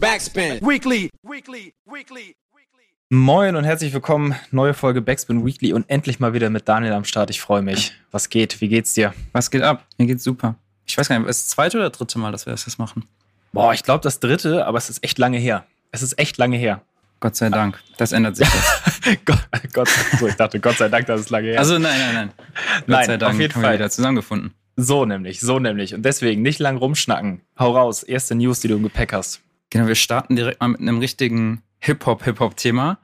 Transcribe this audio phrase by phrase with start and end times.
[0.00, 0.60] Backspin.
[0.60, 1.10] Weekly.
[1.24, 1.74] Weekly.
[1.84, 2.36] Weekly.
[3.10, 4.36] Moin und herzlich willkommen.
[4.52, 7.30] Neue Folge Backspin Weekly und endlich mal wieder mit Daniel am Start.
[7.30, 7.94] Ich freue mich.
[8.12, 8.60] Was geht?
[8.60, 9.12] Wie geht's dir?
[9.32, 9.84] Was geht ab?
[9.96, 10.54] Mir geht's super.
[10.86, 13.06] Ich weiß gar nicht, ist das zweite oder dritte Mal, dass wir das jetzt machen?
[13.52, 15.64] Boah, ich glaube das dritte, aber es ist echt lange her.
[15.90, 16.82] Es ist echt lange her.
[17.18, 17.80] Gott sei Dank.
[17.96, 19.24] Das ändert sich jetzt.
[19.24, 19.88] Gott, Gott,
[20.20, 21.58] so, ich dachte, Gott sei Dank, dass es lange her.
[21.58, 22.32] Also nein, nein, nein.
[22.36, 23.72] Gott Nein, sei Dank auf jeden haben Fall.
[23.72, 24.54] wir wieder zusammengefunden.
[24.76, 25.92] So nämlich, so nämlich.
[25.92, 27.40] Und deswegen nicht lang rumschnacken.
[27.58, 28.04] Hau raus.
[28.04, 29.40] Erste News, die du im Gepäck hast.
[29.70, 32.98] Genau, wir starten direkt mal mit einem richtigen Hip-Hop-Hip-Hop-Thema.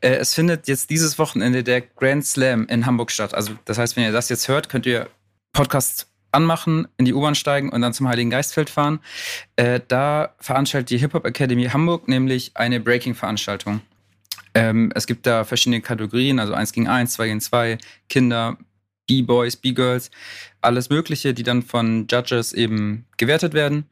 [0.00, 3.34] Äh, es findet jetzt dieses Wochenende der Grand Slam in Hamburg statt.
[3.34, 5.08] Also das heißt, wenn ihr das jetzt hört, könnt ihr
[5.52, 9.00] Podcast anmachen, in die U-Bahn steigen und dann zum Heiligen Geistfeld fahren.
[9.56, 13.80] Äh, da veranstaltet die Hip-Hop Academy Hamburg nämlich eine Breaking-Veranstaltung.
[14.54, 18.58] Ähm, es gibt da verschiedene Kategorien, also 1 gegen 1, 2 gegen 2, Kinder,
[19.06, 20.10] B-Boys, B-Girls,
[20.60, 23.86] alles Mögliche, die dann von Judges eben gewertet werden.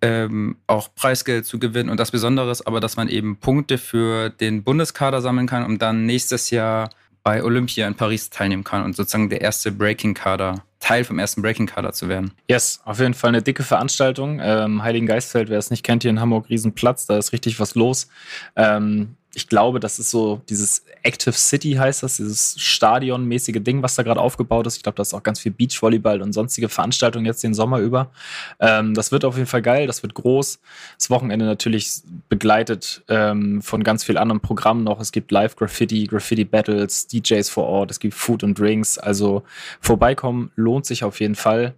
[0.00, 4.30] Ähm, auch Preisgeld zu gewinnen und das Besondere ist aber, dass man eben Punkte für
[4.30, 6.90] den Bundeskader sammeln kann, um dann nächstes Jahr
[7.28, 11.92] bei Olympia in Paris teilnehmen kann und sozusagen der erste Breaking-Kader, Teil vom ersten Breaking-Kader
[11.92, 12.32] zu werden.
[12.48, 14.40] Yes, auf jeden Fall eine dicke Veranstaltung.
[14.42, 17.74] Ähm, Heiligen Geistfeld, wer es nicht kennt, hier in Hamburg, Riesenplatz, da ist richtig was
[17.74, 18.08] los.
[18.56, 23.94] Ähm, ich glaube, das ist so dieses Active City heißt das, dieses stadionmäßige Ding, was
[23.94, 24.76] da gerade aufgebaut ist.
[24.76, 28.10] Ich glaube, da ist auch ganz viel Beachvolleyball und sonstige Veranstaltungen jetzt den Sommer über.
[28.58, 30.60] Ähm, das wird auf jeden Fall geil, das wird groß.
[30.98, 34.98] Das Wochenende natürlich begleitet ähm, von ganz viel anderen Programmen noch.
[34.98, 38.98] Es gibt Live-Graffiti, Graffiti-Battles, DJs vor Ort, es gibt Food und Drinks.
[38.98, 39.42] Also
[39.80, 41.74] vorbeikommen lohnt sich auf jeden Fall.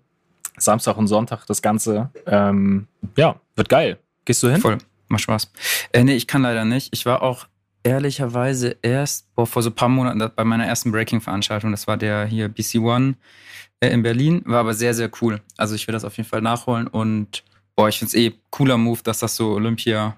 [0.57, 2.11] Samstag und Sonntag das Ganze.
[2.27, 3.99] Ähm, ja, wird geil.
[4.25, 4.61] Gehst du hin?
[4.61, 4.79] Voll,
[5.11, 5.51] macht Spaß.
[5.93, 6.89] Äh, nee, ich kann leider nicht.
[6.93, 7.47] Ich war auch
[7.83, 11.71] ehrlicherweise erst boah, vor so ein paar Monaten bei meiner ersten Breaking-Veranstaltung.
[11.71, 13.15] Das war der hier BC One
[13.81, 14.43] äh, in Berlin.
[14.47, 15.41] War aber sehr, sehr cool.
[15.57, 17.45] Also ich will das auf jeden Fall nachholen und
[17.77, 20.17] boah, ich finde es eh cooler Move, dass das so Olympia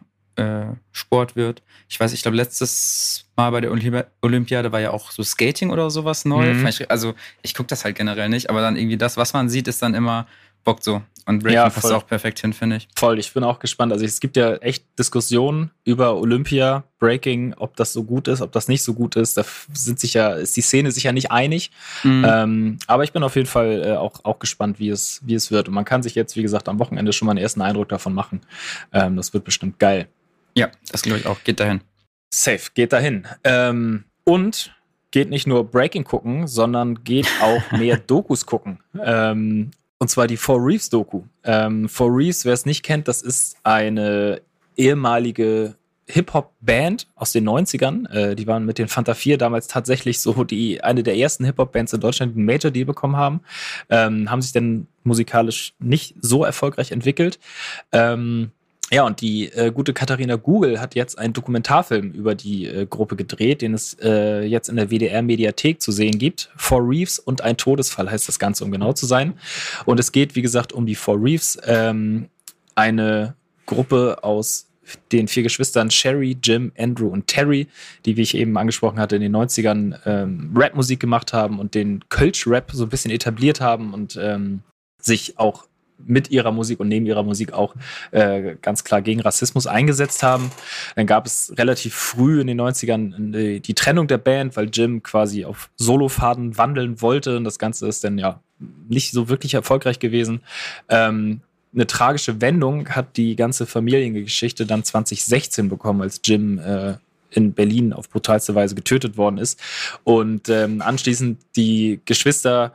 [0.93, 1.63] Sport wird.
[1.91, 5.69] Ich weiß, ich glaube, letztes Mal bei der Olympi Olympiade war ja auch so Skating
[5.69, 6.55] oder sowas neu.
[6.55, 6.69] Mhm.
[6.89, 9.83] Also ich gucke das halt generell nicht, aber dann irgendwie das, was man sieht, ist
[9.83, 10.27] dann immer
[10.65, 11.03] bockt so.
[11.27, 11.93] Und Breaking Ja, passt voll.
[11.95, 12.89] auch perfekt hin, finde ich.
[12.97, 13.93] Voll, ich bin auch gespannt.
[13.93, 18.51] Also es gibt ja echt Diskussionen über Olympia, Breaking, ob das so gut ist, ob
[18.53, 19.37] das nicht so gut ist.
[19.37, 21.71] Da sind sich ja, ist die Szene sich ja nicht einig.
[22.03, 22.27] Mhm.
[22.29, 25.51] Ähm, aber ich bin auf jeden Fall äh, auch, auch gespannt, wie es, wie es
[25.51, 25.69] wird.
[25.69, 28.15] Und man kann sich jetzt, wie gesagt, am Wochenende schon mal einen ersten Eindruck davon
[28.15, 28.41] machen.
[28.93, 30.09] Ähm, das wird bestimmt geil.
[30.57, 31.43] Ja, das glaube ich auch.
[31.45, 31.83] Geht dahin.
[32.35, 33.27] Safe, geht dahin.
[33.45, 34.75] Ähm, und
[35.13, 38.81] geht nicht nur Breaking gucken, sondern geht auch mehr Dokus gucken.
[39.05, 39.71] Ähm,
[40.03, 41.23] und zwar die Four Reefs Doku.
[41.45, 44.43] Ähm, Four Reefs, wer es nicht kennt, das ist eine
[44.77, 45.77] ehemalige
[46.09, 48.11] Hip-Hop-Band aus den 90ern.
[48.11, 51.93] Äh, die waren mit den Fanta 4 damals tatsächlich so die, eine der ersten Hip-Hop-Bands
[51.93, 53.43] in Deutschland, die einen Major-Deal bekommen haben.
[53.91, 57.39] Ähm, haben sich dann musikalisch nicht so erfolgreich entwickelt.
[57.93, 58.51] Ähm,
[58.93, 63.17] ja, und die äh, gute Katharina Google hat jetzt einen Dokumentarfilm über die äh, Gruppe
[63.17, 66.51] gedreht, den es äh, jetzt in der WDR-Mediathek zu sehen gibt.
[66.57, 69.33] Four Reefs und ein Todesfall heißt das Ganze, um genau zu sein.
[69.87, 72.29] Und es geht, wie gesagt, um die Four Reefs, ähm,
[72.75, 74.69] eine Gruppe aus
[75.11, 77.69] den vier Geschwistern Sherry, Jim, Andrew und Terry,
[78.05, 82.05] die, wie ich eben angesprochen hatte, in den 90ern ähm, Rap-Musik gemacht haben und den
[82.11, 84.61] Kölsch-Rap so ein bisschen etabliert haben und ähm,
[85.01, 85.65] sich auch
[85.99, 87.75] mit ihrer Musik und neben ihrer Musik auch
[88.11, 90.51] äh, ganz klar gegen Rassismus eingesetzt haben.
[90.97, 95.03] Dann gab es relativ früh in den 90ern äh, die Trennung der Band, weil Jim
[95.03, 98.41] quasi auf Solofaden wandeln wollte und das Ganze ist dann ja
[98.89, 100.41] nicht so wirklich erfolgreich gewesen.
[100.89, 101.41] Ähm,
[101.75, 106.95] eine tragische Wendung hat die ganze Familiengeschichte dann 2016 bekommen, als Jim äh,
[107.31, 109.59] in Berlin auf brutalste Weise getötet worden ist.
[110.05, 112.73] Und ähm, anschließend die Geschwister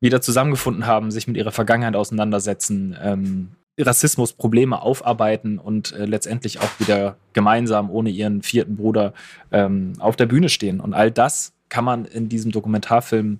[0.00, 6.70] wieder zusammengefunden haben, sich mit ihrer Vergangenheit auseinandersetzen, ähm, Rassismusprobleme aufarbeiten und äh, letztendlich auch
[6.78, 9.14] wieder gemeinsam ohne ihren vierten Bruder
[9.52, 10.80] ähm, auf der Bühne stehen.
[10.80, 13.38] Und all das kann man in diesem Dokumentarfilm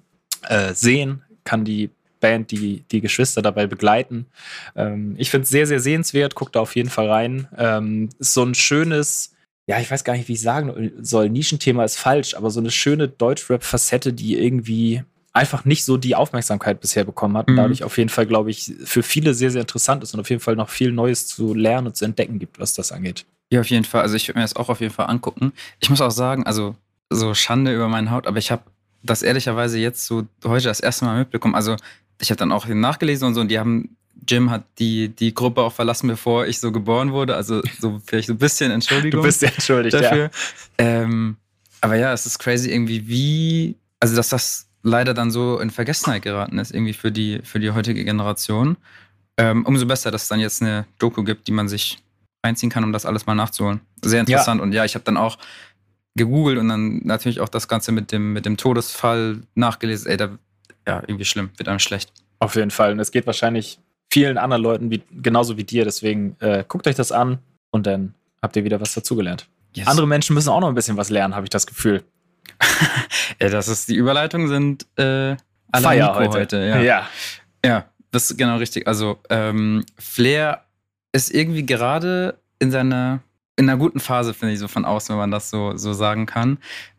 [0.49, 1.91] äh, sehen, kann die
[2.21, 4.27] Band, die, die Geschwister dabei begleiten.
[4.77, 7.49] Ähm, ich finde es sehr, sehr sehenswert, guckt da auf jeden Fall rein.
[7.57, 9.35] Ähm, ist so ein schönes,
[9.67, 12.71] ja, ich weiß gar nicht, wie ich sagen soll, Nischenthema ist falsch, aber so eine
[12.71, 17.47] schöne Deutschrap-Facette, die irgendwie einfach nicht so die Aufmerksamkeit bisher bekommen hat.
[17.49, 17.59] Und Mhm.
[17.59, 20.41] dadurch auf jeden Fall, glaube ich, für viele sehr, sehr interessant ist und auf jeden
[20.41, 23.27] Fall noch viel Neues zu lernen und zu entdecken gibt, was das angeht.
[23.53, 24.03] Ja, auf jeden Fall.
[24.03, 25.53] Also ich würde mir das auch auf jeden Fall angucken.
[25.81, 26.75] Ich muss auch sagen, also
[27.11, 28.63] so Schande über meine Haut, aber ich habe
[29.03, 31.55] das ehrlicherweise jetzt so heute das erste Mal mitbekommen.
[31.55, 31.77] Also
[32.21, 33.97] ich habe dann auch nachgelesen und so und die haben,
[34.29, 37.35] Jim hat die, die Gruppe auch verlassen, bevor ich so geboren wurde.
[37.37, 40.01] Also so vielleicht so ein bisschen Entschuldigung Du bist sehr entschuldigt, ja.
[40.03, 40.31] dafür.
[40.79, 41.37] Ähm,
[41.81, 46.23] aber ja, es ist crazy irgendwie, wie, also dass das leider dann so in Vergessenheit
[46.23, 48.77] geraten ist, irgendwie für die, für die heutige Generation.
[49.37, 51.99] Ähm, umso besser, dass es dann jetzt eine Doku gibt, die man sich
[52.45, 53.81] reinziehen kann, um das alles mal nachzuholen.
[54.03, 54.59] Sehr interessant.
[54.59, 54.63] Ja.
[54.63, 55.39] Und ja, ich habe dann auch
[56.15, 60.11] gegoogelt und dann natürlich auch das Ganze mit dem, mit dem Todesfall nachgelesen.
[60.11, 60.39] Ey, da,
[60.87, 62.13] ja, irgendwie schlimm, wird einem schlecht.
[62.39, 62.93] Auf jeden Fall.
[62.93, 63.79] Und es geht wahrscheinlich
[64.11, 65.85] vielen anderen Leuten wie, genauso wie dir.
[65.85, 67.39] Deswegen äh, guckt euch das an
[67.71, 69.47] und dann habt ihr wieder was dazugelernt.
[69.75, 69.87] Yes.
[69.87, 72.03] Andere Menschen müssen auch noch ein bisschen was lernen, habe ich das Gefühl.
[73.41, 75.37] Ja, das ist, die Überleitungen sind äh,
[75.73, 76.39] alle Feier heute.
[76.39, 76.57] heute.
[76.57, 76.81] ja.
[76.81, 77.09] ja.
[77.65, 78.87] Ja, das ist genau richtig.
[78.87, 80.65] Also ähm, Flair
[81.13, 83.21] ist irgendwie gerade in seiner
[83.61, 86.25] in einer guten Phase, finde ich, so von außen, wenn man das so, so sagen
[86.25, 86.59] kann.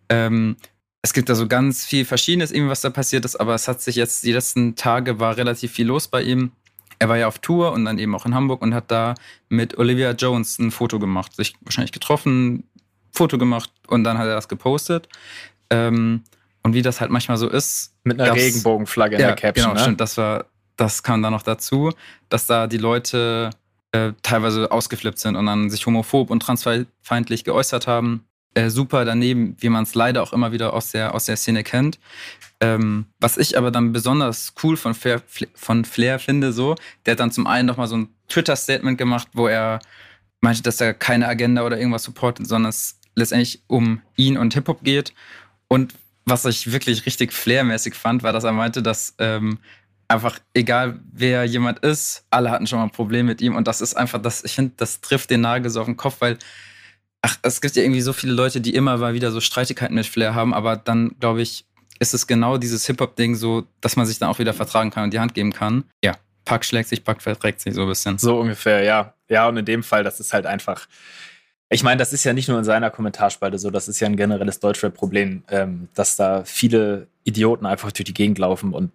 [0.10, 0.58] Ähm,
[1.02, 3.82] es gibt da so ganz viel Verschiedenes, irgendwie, was da passiert ist, aber es hat
[3.82, 6.52] sich jetzt, die letzten Tage war relativ viel los bei ihm.
[7.00, 9.16] Er war ja auf Tour und dann eben auch in Hamburg und hat da
[9.50, 12.70] mit Olivia Jones ein Foto gemacht, sich wahrscheinlich getroffen,
[13.12, 15.10] Foto gemacht und dann hat er das gepostet.
[15.72, 16.24] Ähm,
[16.64, 17.96] und wie das halt manchmal so ist.
[18.04, 19.66] Mit einer Regenbogenflagge in ja, der Caption.
[19.66, 19.82] Genau, ne?
[19.82, 20.02] stimmt.
[20.02, 20.46] Das war,
[20.78, 21.92] das kam dann noch dazu,
[22.30, 23.50] dass da die Leute
[23.92, 28.26] äh, teilweise ausgeflippt sind und dann sich homophob und transfeindlich geäußert haben.
[28.54, 31.64] Äh, super daneben, wie man es leider auch immer wieder aus der, aus der Szene
[31.64, 32.00] kennt.
[32.60, 35.22] Ähm, was ich aber dann besonders cool von Flair,
[35.56, 36.76] von Flair finde, so,
[37.06, 39.80] der hat dann zum einen nochmal so ein Twitter-Statement gemacht, wo er
[40.42, 44.84] meinte, dass er keine Agenda oder irgendwas supportet, sondern es letztendlich um ihn und Hip-Hop
[44.84, 45.14] geht.
[45.72, 45.94] Und
[46.26, 49.58] was ich wirklich richtig Flair-mäßig fand, war, dass er meinte, dass ähm,
[50.10, 53.80] einfach egal wer jemand ist, alle hatten schon mal ein Problem mit ihm und das
[53.80, 56.38] ist einfach das, ich finde, das trifft den Nagel so auf den Kopf, weil
[57.22, 60.06] ach, es gibt ja irgendwie so viele Leute, die immer mal wieder so Streitigkeiten mit
[60.06, 61.64] Flair haben, aber dann glaube ich,
[62.00, 65.14] ist es genau dieses Hip-Hop-Ding so, dass man sich dann auch wieder vertragen kann und
[65.14, 65.86] die Hand geben kann.
[66.04, 68.18] Ja, Pack schlägt sich, Pack verträgt sich so ein bisschen.
[68.18, 69.14] So ungefähr, ja.
[69.30, 70.88] Ja, und in dem Fall, das ist halt einfach.
[71.74, 74.18] Ich meine, das ist ja nicht nur in seiner Kommentarspalte so, das ist ja ein
[74.18, 78.92] generelles Deutschrap-Problem, ähm, dass da viele Idioten einfach durch die Gegend laufen und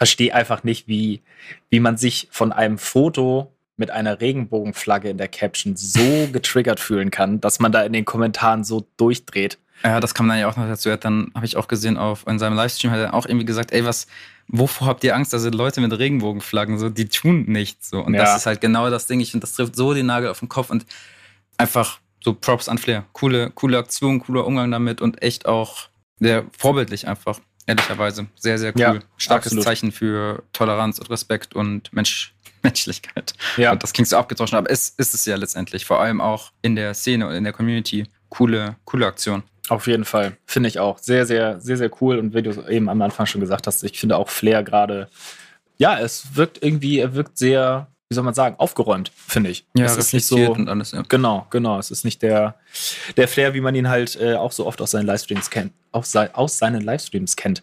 [0.00, 1.20] verstehe einfach nicht, wie,
[1.68, 7.10] wie man sich von einem Foto mit einer Regenbogenflagge in der Caption so getriggert fühlen
[7.10, 9.58] kann, dass man da in den Kommentaren so durchdreht.
[9.84, 10.88] Ja, das kam dann ja auch noch dazu.
[10.96, 13.84] Dann habe ich auch gesehen, auf in seinem Livestream hat er auch irgendwie gesagt, ey,
[13.84, 14.06] was,
[14.48, 15.34] wovor habt ihr Angst?
[15.34, 17.90] Da sind Leute mit Regenbogenflaggen, so, die tun nichts.
[17.90, 18.00] So.
[18.00, 18.22] Und ja.
[18.22, 19.20] das ist halt genau das Ding.
[19.20, 20.86] Ich finde, das trifft so den Nagel auf den Kopf und
[21.60, 23.04] einfach so Props an Flair.
[23.12, 28.26] Coole, coole Aktion, cooler Umgang damit und echt auch sehr vorbildlich einfach ehrlicherweise.
[28.36, 28.80] Sehr, sehr cool.
[28.80, 29.64] Ja, Starkes absolut.
[29.64, 33.34] Zeichen für Toleranz und Respekt und Mensch, Menschlichkeit.
[33.56, 33.72] Ja.
[33.72, 35.84] Und das klingt so abgetauscht, aber es ist es ja letztendlich.
[35.84, 38.04] Vor allem auch in der Szene und in der Community.
[38.28, 39.42] Coole, coole Aktion.
[39.68, 40.36] Auf jeden Fall.
[40.46, 40.98] Finde ich auch.
[40.98, 42.18] Sehr, sehr, sehr, sehr cool.
[42.18, 45.08] Und wie du eben am Anfang schon gesagt hast, ich finde auch Flair gerade,
[45.78, 49.64] ja, es wirkt irgendwie, er wirkt sehr wie soll man sagen, aufgeräumt, finde ich.
[49.76, 50.36] Ja, es ist nicht so.
[50.50, 51.02] Und alles, ja.
[51.08, 51.78] Genau, genau.
[51.78, 52.56] Es ist nicht der,
[53.16, 55.72] der Flair, wie man ihn halt äh, auch so oft aus seinen Livestreams kennt.
[55.92, 57.62] Aus, aus seinen Livestreams kennt.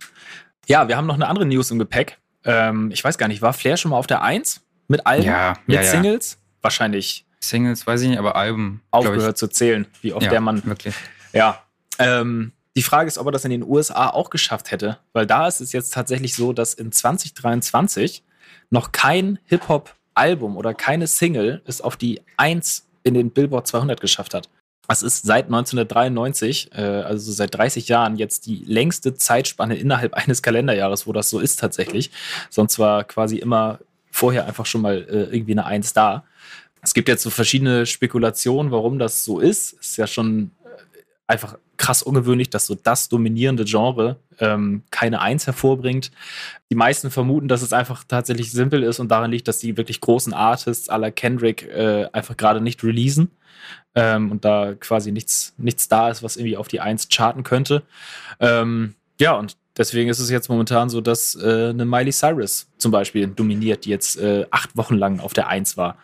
[0.65, 2.17] Ja, wir haben noch eine andere News im Gepäck.
[2.45, 5.25] Ähm, ich weiß gar nicht, war Flair schon mal auf der 1 mit Alben?
[5.25, 6.37] Ja, mit ja, Singles?
[6.61, 7.25] Wahrscheinlich.
[7.41, 8.81] Singles, weiß ich nicht, aber Alben.
[8.89, 10.65] Aufgehört zu zählen, wie oft der Mann.
[10.65, 10.95] Wirklich.
[11.33, 11.61] Ja.
[11.99, 15.45] Ähm, die Frage ist, ob er das in den USA auch geschafft hätte, weil da
[15.45, 18.23] ist es jetzt tatsächlich so, dass in 2023
[18.69, 24.01] noch kein Hip-Hop Album oder keine Single es auf die 1 in den Billboard 200
[24.01, 24.49] geschafft hat.
[24.87, 30.41] Das ist seit 1993, äh, also seit 30 Jahren, jetzt die längste Zeitspanne innerhalb eines
[30.41, 32.11] Kalenderjahres, wo das so ist tatsächlich.
[32.49, 33.79] Sonst war quasi immer
[34.11, 36.23] vorher einfach schon mal äh, irgendwie eine 1 da.
[36.81, 39.73] Es gibt jetzt so verschiedene Spekulationen, warum das so ist.
[39.79, 45.21] Es ist ja schon äh, einfach krass ungewöhnlich, dass so das dominierende Genre ähm, keine
[45.21, 46.11] Eins hervorbringt.
[46.69, 50.01] Die meisten vermuten, dass es einfach tatsächlich simpel ist und daran liegt, dass die wirklich
[50.01, 53.31] großen Artists aller Kendrick äh, einfach gerade nicht releasen
[53.95, 57.83] ähm, und da quasi nichts, nichts da ist, was irgendwie auf die Eins charten könnte.
[58.39, 62.91] Ähm, ja, und deswegen ist es jetzt momentan so, dass äh, eine Miley Cyrus zum
[62.91, 65.97] Beispiel dominiert, die jetzt äh, acht Wochen lang auf der Eins war.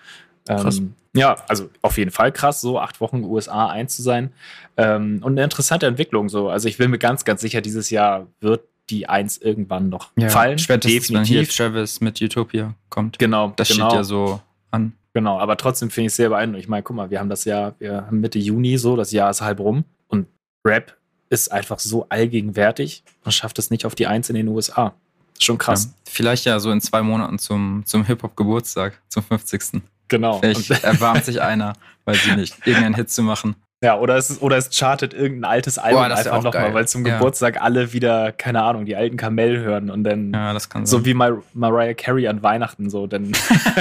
[0.47, 4.33] Ähm, ja, also auf jeden Fall krass, so acht Wochen USA eins zu sein.
[4.77, 6.49] Ähm, und eine interessante Entwicklung so.
[6.49, 10.29] Also ich bin mir ganz, ganz sicher, dieses Jahr wird die Eins irgendwann noch ja,
[10.29, 10.57] fallen.
[10.57, 11.35] Spätestens, Definitiv.
[11.35, 13.19] wenn hier Travis mit Utopia kommt.
[13.19, 13.53] Genau.
[13.55, 13.87] Das genau.
[13.87, 14.93] steht ja so an.
[15.13, 16.63] Genau, aber trotzdem finde ich es sehr beeindruckend.
[16.63, 19.29] Ich meine, guck mal, wir haben das Jahr, wir haben Mitte Juni so, das Jahr
[19.29, 20.27] ist halb rum und
[20.65, 20.97] Rap
[21.29, 24.93] ist einfach so allgegenwärtig und schafft es nicht auf die Eins in den USA.
[25.39, 25.85] Schon krass.
[25.85, 29.81] Ja, vielleicht ja so in zwei Monaten zum, zum Hip-Hop-Geburtstag, zum 50.
[30.13, 30.37] Genau.
[30.37, 31.73] Vielleicht erbarmt sich einer,
[32.05, 33.55] weil sie nicht, irgendeinen Hit zu machen.
[33.81, 37.15] Ja, oder es, oder es chartet irgendein altes Album Boah, einfach nochmal, weil zum ja.
[37.15, 41.05] Geburtstag alle wieder, keine Ahnung, die alten Kamel hören und dann ja, so sein.
[41.05, 43.31] wie Mar Mariah Carey an Weihnachten, so, dann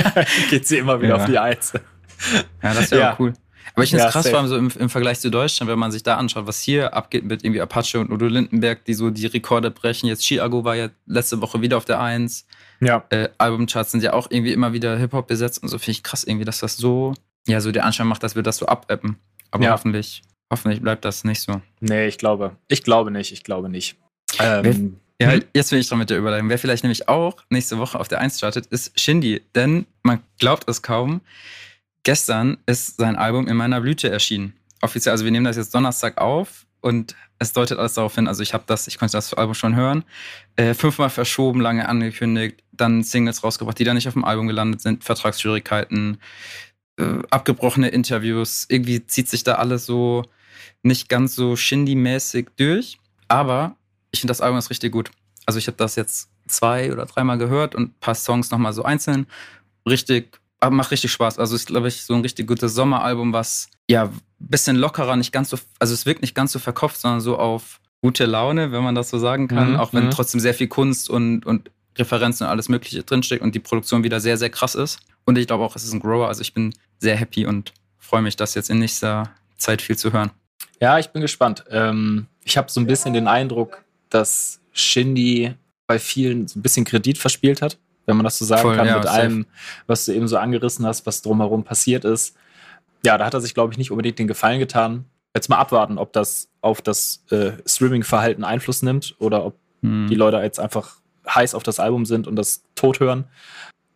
[0.51, 1.17] geht sie immer wieder ja.
[1.17, 1.75] auf die Eins.
[2.63, 3.17] Ja, das wäre ja.
[3.19, 3.35] cool.
[3.75, 5.93] Aber ich finde es krass, vor allem so im, im, Vergleich zu Deutschland, wenn man
[5.93, 9.27] sich da anschaut, was hier abgeht mit irgendwie Apache und Udo Lindenberg, die so die
[9.27, 10.07] Rekorde brechen.
[10.07, 12.47] Jetzt Chiago war ja letzte Woche wieder auf der Eins.
[12.83, 13.05] Ja.
[13.11, 16.25] Äh, Albumcharts sind ja auch irgendwie immer wieder Hip-Hop besetzt und so finde ich krass
[16.25, 17.15] irgendwie, dass das so
[17.47, 19.19] ja so der Anschein macht, dass wir das so abappen.
[19.51, 19.73] Aber Ja.
[19.73, 20.23] hoffentlich,
[20.53, 21.61] hoffentlich bleibt das nicht so.
[21.81, 22.57] Nee, ich glaube.
[22.69, 23.33] Ich glaube nicht.
[23.33, 23.97] Ich glaube nicht.
[24.41, 25.45] Ähm, Ja, Mhm.
[25.55, 26.49] jetzt bin ich dran mit der Überleitung.
[26.49, 29.41] Wer vielleicht nämlich auch nächste Woche auf der 1 startet, ist Shindy.
[29.55, 31.21] Denn man glaubt es kaum,
[32.03, 34.55] gestern ist sein Album in meiner Blüte erschienen.
[34.81, 38.43] Offiziell, also wir nehmen das jetzt Donnerstag auf und es deutet alles darauf hin, also
[38.43, 40.05] ich habe das, ich konnte das Album schon hören,
[40.57, 44.81] äh, fünfmal verschoben, lange angekündigt, dann Singles rausgebracht, die dann nicht auf dem Album gelandet
[44.81, 46.19] sind, Vertragsschwierigkeiten,
[46.99, 50.25] äh, abgebrochene Interviews, irgendwie zieht sich da alles so
[50.83, 52.99] nicht ganz so Shindy-mäßig durch,
[53.29, 53.77] aber
[54.11, 55.11] ich finde das Album ist richtig gut.
[55.47, 58.83] Also ich habe das jetzt zwei oder dreimal gehört und ein paar Songs nochmal so
[58.83, 59.27] einzeln.
[59.89, 61.39] Richtig, aber macht richtig Spaß.
[61.39, 65.33] Also ist, glaube ich, so ein richtig gutes Sommeralbum, was ja ein bisschen lockerer, nicht
[65.33, 68.83] ganz so, also es wirkt nicht ganz so verkopft, sondern so auf gute Laune, wenn
[68.83, 69.73] man das so sagen kann.
[69.73, 70.11] Mhm, auch wenn mhm.
[70.11, 74.21] trotzdem sehr viel Kunst und, und Referenzen und alles Mögliche drinsteckt und die Produktion wieder
[74.21, 74.99] sehr, sehr krass ist.
[75.25, 76.29] Und ich glaube auch, es ist ein Grower.
[76.29, 80.13] Also ich bin sehr happy und freue mich, das jetzt in nächster Zeit viel zu
[80.13, 80.31] hören.
[80.81, 81.65] Ja, ich bin gespannt.
[81.71, 85.55] Ähm, ich habe so ein bisschen den Eindruck, dass Shindy
[85.87, 88.87] bei vielen so ein bisschen Kredit verspielt hat, wenn man das so sagen Voll, kann,
[88.87, 89.17] ja, mit safe.
[89.21, 89.47] allem,
[89.87, 92.35] was du eben so angerissen hast, was drumherum passiert ist.
[93.05, 95.05] Ja, da hat er sich, glaube ich, nicht unbedingt den Gefallen getan.
[95.35, 100.07] Jetzt mal abwarten, ob das auf das äh, Streaming-Verhalten Einfluss nimmt oder ob Hm.
[100.09, 100.99] die Leute jetzt einfach
[101.35, 103.25] heiß auf das Album sind und das tot hören.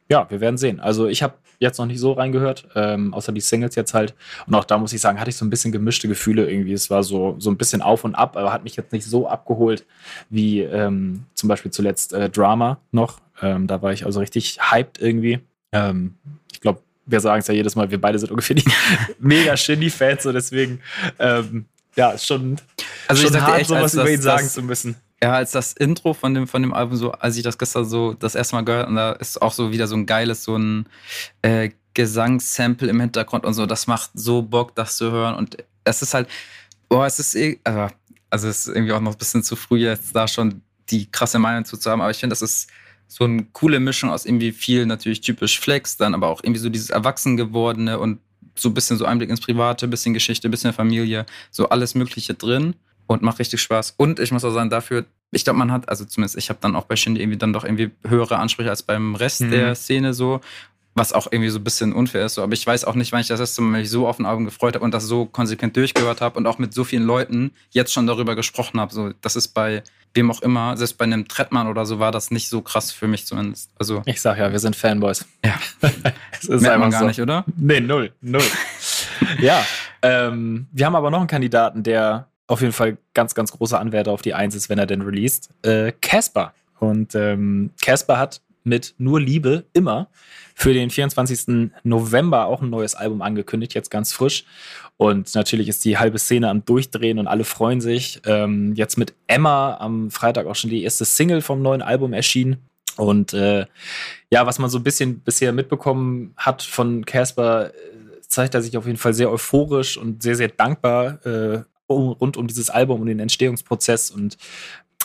[0.09, 0.79] Ja, wir werden sehen.
[0.81, 4.15] Also ich habe jetzt noch nicht so reingehört, ähm, außer die Singles jetzt halt.
[4.47, 6.75] Und auch da muss ich sagen, hatte ich so ein bisschen gemischte Gefühle irgendwie.
[6.75, 9.27] Es war so, so ein bisschen auf und ab, aber hat mich jetzt nicht so
[9.27, 9.85] abgeholt
[10.31, 13.21] wie ähm, zum Beispiel zuletzt äh, Drama noch.
[13.43, 15.41] Ähm, da war ich also richtig hyped irgendwie.
[15.73, 16.15] Ähm,
[16.53, 18.65] ich glaube, wir sagen es ja jedes Mal, wir beide sind ungefähr die
[19.19, 20.81] mega Shindy-Fans, so deswegen,
[21.19, 21.65] ähm,
[21.97, 22.57] ja, ist schon,
[23.09, 24.97] Also ich schon dir hart, echt, sowas über das- ihn sagen das- zu müssen.
[25.23, 28.13] Ja, als das Intro von dem, von dem Album so, als ich das gestern so
[28.13, 30.87] das erste Mal gehört und da ist auch so wieder so ein geiles, so ein
[31.41, 35.35] äh, Gesangssample im Hintergrund und so, das macht so Bock, das zu hören.
[35.35, 36.29] Und es ist halt,
[36.91, 37.95] boah, es ist eh, also,
[38.29, 41.39] also es ist irgendwie auch noch ein bisschen zu früh jetzt da schon die krasse
[41.39, 42.69] Meinung zu, zu haben, aber ich finde, das ist
[43.09, 46.69] so eine coole Mischung aus irgendwie viel natürlich typisch Flex, dann aber auch irgendwie so
[46.69, 48.21] dieses Erwachsen gewordene und
[48.55, 52.75] so ein bisschen so Einblick ins Private, bisschen Geschichte, bisschen Familie, so alles Mögliche drin
[53.07, 53.95] und macht richtig Spaß.
[53.97, 56.77] Und ich muss auch sagen, dafür, ich glaube, man hat, also zumindest ich habe dann
[56.77, 59.51] auch bei Shindy irgendwie dann doch irgendwie höhere Ansprüche als beim Rest Mhm.
[59.51, 60.41] der Szene so,
[60.95, 62.35] was auch irgendwie so ein bisschen unfair ist.
[62.35, 62.43] So.
[62.43, 64.45] Aber ich weiß auch nicht, wann ich das erste Mal mich so auf ein Album
[64.47, 67.93] gefreut habe und das so konsequent durchgehört habe und auch mit so vielen Leuten jetzt
[67.93, 68.95] schon darüber gesprochen habe.
[68.95, 69.83] So, das ist bei
[70.15, 73.07] wem auch immer, selbst bei einem Trettmann oder so war das nicht so krass für
[73.09, 73.71] mich zumindest.
[73.79, 75.27] Also Ich sag ja, wir sind Fanboys.
[75.45, 75.53] Ja.
[76.33, 77.07] es ist merkt man einfach gar so.
[77.09, 77.45] nicht, oder?
[77.57, 78.41] Nee, null, null.
[79.41, 79.63] ja,
[80.01, 84.13] ähm, wir haben aber noch einen Kandidaten, der auf jeden Fall ganz, ganz großer Anwärter
[84.13, 85.51] auf die Eins ist, wenn er denn released.
[85.63, 86.55] Äh, Casper.
[86.79, 90.09] Und ähm, Casper hat mit Nur Liebe immer
[90.55, 91.71] für den 24.
[91.85, 94.45] November auch ein neues Album angekündigt, jetzt ganz frisch.
[94.97, 98.21] Und natürlich ist die halbe Szene am Durchdrehen und alle freuen sich.
[98.27, 102.57] Ähm, jetzt mit Emma am Freitag auch schon die erste Single vom neuen Album erschienen.
[102.97, 103.67] Und äh,
[104.31, 107.71] ja, was man so ein bisschen bisher mitbekommen hat von Casper, äh,
[108.27, 112.47] zeigt er sich auf jeden Fall sehr euphorisch und sehr, sehr dankbar äh, rund um
[112.47, 114.11] dieses Album und den Entstehungsprozess.
[114.11, 114.37] Und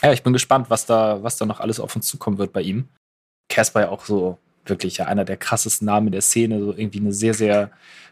[0.04, 2.62] ja, ich bin gespannt, was da, was da noch alles auf uns zukommen wird bei
[2.62, 2.88] ihm.
[3.50, 7.00] Casper ja auch so wirklich ja einer der krassesten Namen in der Szene, so irgendwie
[7.00, 7.72] eine sehr, sehr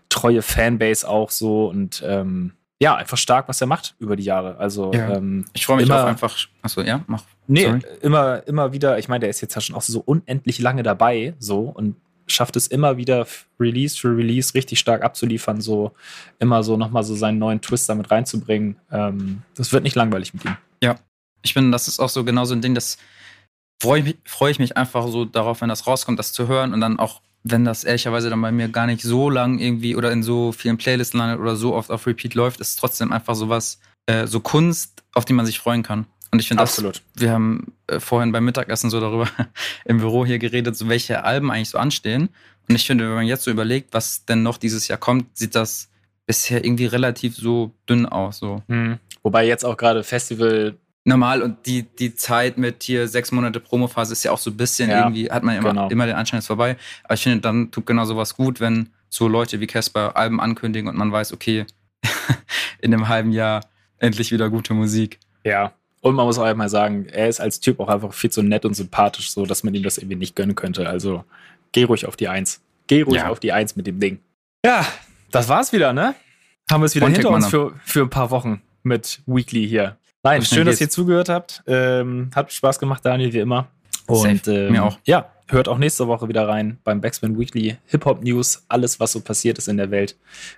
[0.10, 4.58] treue Fanbase auch so und ähm, ja, einfach stark, was er macht über die Jahre.
[4.58, 5.16] Also Ja.
[5.16, 6.36] ähm, Ich freue mich Immer- auch einfach.
[6.62, 7.24] Achso, ja, mach.
[7.48, 7.82] Nee, Sorry.
[8.02, 11.34] immer, immer wieder, ich meine, der ist jetzt ja schon auch so unendlich lange dabei,
[11.40, 11.96] so und
[12.32, 13.28] schafft es immer wieder
[13.60, 15.92] Release für Release richtig stark abzuliefern, so
[16.40, 18.76] immer so nochmal so seinen neuen Twist damit reinzubringen.
[18.92, 20.56] Ähm, das wird nicht langweilig mit ihm.
[21.42, 22.98] Ich finde, das ist auch so genau so ein Ding, das
[23.82, 26.74] freue ich, mich- freue ich mich einfach so darauf, wenn das rauskommt, das zu hören
[26.74, 30.12] und dann auch, wenn das ehrlicherweise dann bei mir gar nicht so lang irgendwie oder
[30.12, 33.80] in so vielen Playlisten landet oder so oft auf Repeat läuft, ist trotzdem einfach sowas,
[34.06, 36.06] äh, so Kunst, auf die man sich freuen kann.
[36.32, 37.02] Und ich finde das, Absolut.
[37.16, 39.28] wir haben äh, vorhin beim Mittagessen so darüber
[39.86, 42.30] im Büro hier geredet, so welche Alben eigentlich so anstehen.
[42.68, 45.56] Und ich finde, wenn man jetzt so überlegt, was denn noch dieses Jahr kommt, sieht
[45.56, 45.90] das
[46.28, 48.38] bisher irgendwie relativ so dünn aus.
[48.38, 48.62] So.
[49.24, 54.14] Wobei jetzt auch gerade Festival, normal und die, die Zeit mit hier sechs Monate Promophase
[54.14, 55.90] ist ja auch so ein bisschen Ja, irgendwie, hat man immer, genau.
[55.90, 56.78] immer den Anschein, es ist vorbei.
[57.04, 60.88] Aber ich finde, dann tut genau sowas gut, wenn so Leute wie Casper Alben ankündigen
[60.88, 61.66] und man weiß, okay,
[62.80, 63.66] in einem halben Jahr
[63.98, 65.20] endlich wieder gute Musik.
[65.44, 65.74] ja.
[66.02, 68.64] Und man muss auch einmal sagen, er ist als Typ auch einfach viel zu nett
[68.66, 70.88] und sympathisch, so dass man ihm das irgendwie nicht gönnen könnte.
[70.88, 71.26] Also
[71.74, 72.62] geh ruhig auf die Eins.
[72.88, 73.30] Geh ruhig Ja.
[73.30, 74.20] auf die Eins mit dem Ding.
[74.66, 74.86] Ja,
[75.32, 76.16] das war's wieder, ne?
[76.72, 79.98] Haben wir es wieder One hinter uns für, für ein paar Wochen mit Weekly hier.
[80.24, 81.64] Nein, schön, dass ihr zugehört habt.
[81.68, 83.68] Ähm, hat Spaß gemacht, Daniel, wie immer.
[84.08, 84.98] Und ähm, Mir auch.
[85.06, 89.12] ja, hört auch nächste Woche wieder rein beim Backspin Weekly Hip Hop News, alles was
[89.12, 90.16] so passiert ist in der Welt.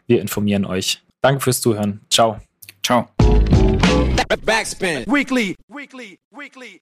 [0.08, 1.02] Wir informieren euch.
[1.22, 2.02] Danke fürs Zuhören.
[2.10, 2.40] Ciao.
[2.84, 3.10] Ciao.
[4.18, 5.08] Backspin.
[5.08, 5.56] Weekly.
[5.70, 6.20] Weekly.
[6.32, 6.82] Weekly.